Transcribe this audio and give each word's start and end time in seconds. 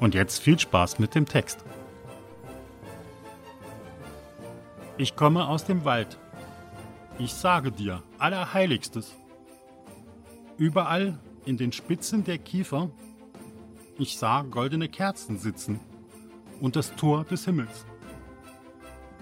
Und 0.00 0.14
jetzt 0.14 0.40
viel 0.40 0.58
Spaß 0.58 0.98
mit 0.98 1.14
dem 1.14 1.26
Text. 1.26 1.64
Ich 4.96 5.16
komme 5.16 5.46
aus 5.48 5.64
dem 5.64 5.84
Wald. 5.84 6.18
Ich 7.18 7.34
sage 7.34 7.72
dir, 7.72 8.02
Allerheiligstes. 8.18 9.16
Überall 10.56 11.18
in 11.44 11.56
den 11.56 11.72
Spitzen 11.72 12.24
der 12.24 12.38
Kiefer, 12.38 12.90
ich 13.96 14.18
sah 14.18 14.42
goldene 14.42 14.88
Kerzen 14.88 15.38
sitzen 15.38 15.80
und 16.60 16.76
das 16.76 16.94
Tor 16.94 17.24
des 17.24 17.44
Himmels. 17.44 17.84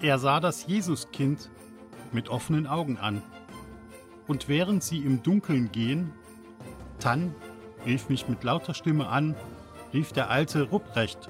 Er 0.01 0.19
sah 0.19 0.39
das 0.39 0.67
Jesuskind 0.67 1.49
mit 2.11 2.29
offenen 2.29 2.67
Augen 2.67 2.97
an. 2.97 3.23
Und 4.27 4.47
während 4.47 4.83
sie 4.83 4.99
im 4.99 5.23
Dunkeln 5.23 5.71
gehen, 5.71 6.11
Tann 6.99 7.33
rief 7.85 8.09
mich 8.09 8.27
mit 8.27 8.43
lauter 8.43 8.73
Stimme 8.73 9.07
an, 9.07 9.35
rief 9.93 10.11
der 10.11 10.29
alte 10.29 10.63
Rupprecht. 10.63 11.29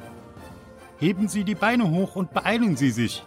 Heben 0.99 1.27
Sie 1.27 1.43
die 1.43 1.55
Beine 1.55 1.89
hoch 1.89 2.15
und 2.15 2.33
beeilen 2.33 2.75
Sie 2.75 2.91
sich. 2.91 3.23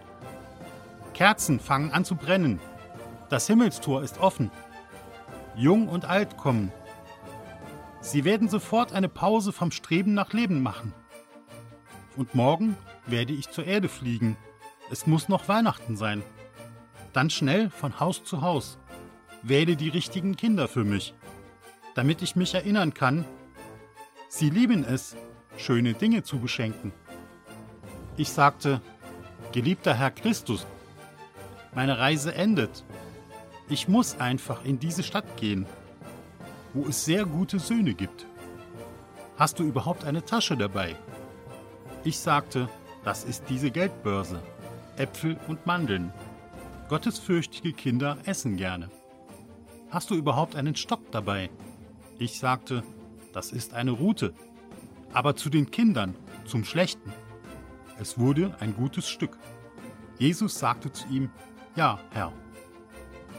Kerzen 1.14 1.60
fangen 1.60 1.92
an 1.92 2.04
zu 2.04 2.16
brennen. 2.16 2.60
Das 3.28 3.46
Himmelstor 3.46 4.02
ist 4.02 4.18
offen. 4.18 4.50
Jung 5.54 5.88
und 5.88 6.04
alt 6.04 6.36
kommen. 6.36 6.72
Sie 8.00 8.24
werden 8.24 8.48
sofort 8.48 8.92
eine 8.92 9.08
Pause 9.08 9.52
vom 9.52 9.70
Streben 9.70 10.14
nach 10.14 10.32
Leben 10.32 10.62
machen. 10.62 10.94
Und 12.16 12.34
morgen 12.34 12.76
werde 13.06 13.32
ich 13.32 13.50
zur 13.50 13.64
Erde 13.64 13.88
fliegen. 13.88 14.36
Es 14.90 15.06
muss 15.06 15.28
noch 15.28 15.48
Weihnachten 15.48 15.96
sein. 15.96 16.22
Dann 17.12 17.30
schnell 17.30 17.70
von 17.70 18.00
Haus 18.00 18.24
zu 18.24 18.40
Haus. 18.40 18.78
Wähle 19.42 19.76
die 19.76 19.88
richtigen 19.88 20.36
Kinder 20.36 20.68
für 20.68 20.84
mich, 20.84 21.14
damit 21.94 22.22
ich 22.22 22.36
mich 22.36 22.54
erinnern 22.54 22.94
kann, 22.94 23.24
sie 24.30 24.48
lieben 24.48 24.84
es, 24.84 25.16
schöne 25.56 25.92
Dinge 25.92 26.22
zu 26.22 26.38
beschenken. 26.38 26.92
Ich 28.16 28.30
sagte, 28.30 28.80
geliebter 29.52 29.94
Herr 29.94 30.12
Christus, 30.12 30.66
meine 31.74 31.98
Reise 31.98 32.34
endet. 32.34 32.84
Ich 33.68 33.88
muss 33.88 34.18
einfach 34.18 34.64
in 34.64 34.78
diese 34.78 35.02
Stadt 35.02 35.36
gehen, 35.36 35.66
wo 36.72 36.86
es 36.86 37.04
sehr 37.04 37.26
gute 37.26 37.58
Söhne 37.58 37.94
gibt. 37.94 38.26
Hast 39.36 39.58
du 39.58 39.64
überhaupt 39.64 40.04
eine 40.04 40.24
Tasche 40.24 40.56
dabei? 40.56 40.96
Ich 42.04 42.18
sagte, 42.18 42.68
das 43.04 43.24
ist 43.24 43.44
diese 43.48 43.70
Geldbörse. 43.70 44.42
Äpfel 44.96 45.38
und 45.48 45.66
Mandeln. 45.66 46.12
Gottesfürchtige 46.88 47.72
Kinder 47.72 48.18
essen 48.24 48.56
gerne. 48.56 48.90
Hast 49.90 50.10
du 50.10 50.14
überhaupt 50.14 50.56
einen 50.56 50.76
Stock 50.76 51.10
dabei? 51.10 51.50
Ich 52.18 52.38
sagte, 52.38 52.84
das 53.32 53.52
ist 53.52 53.74
eine 53.74 53.92
Rute. 53.92 54.34
Aber 55.12 55.36
zu 55.36 55.50
den 55.50 55.70
Kindern, 55.70 56.14
zum 56.44 56.64
Schlechten. 56.64 57.12
Es 57.98 58.18
wurde 58.18 58.54
ein 58.60 58.74
gutes 58.74 59.08
Stück. 59.08 59.38
Jesus 60.18 60.58
sagte 60.58 60.92
zu 60.92 61.08
ihm, 61.08 61.30
Ja, 61.76 61.98
Herr. 62.10 62.32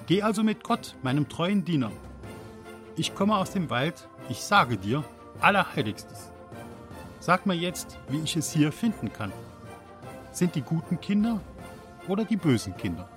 Geh 0.08 0.22
also 0.22 0.44
mit 0.44 0.64
Gott, 0.64 0.96
meinem 1.04 1.30
treuen 1.30 1.64
Diener. 1.64 1.92
Ich 2.96 3.16
komme 3.16 3.38
aus 3.38 3.52
dem 3.52 3.70
Wald, 3.70 4.08
ich 4.30 4.40
sage 4.40 4.78
dir, 4.78 5.04
Allerheiligstes. 5.40 6.32
Sag 7.20 7.46
mir 7.46 7.56
jetzt, 7.56 7.98
wie 8.10 8.20
ich 8.20 8.36
es 8.36 8.52
hier 8.52 8.72
finden 8.72 9.12
kann. 9.14 9.32
Sind 10.32 10.56
die 10.56 10.62
guten 10.62 11.00
Kinder 11.00 11.40
oder 12.08 12.26
die 12.26 12.38
bösen 12.38 12.76
Kinder? 12.78 13.10